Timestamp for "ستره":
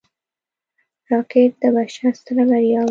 2.19-2.43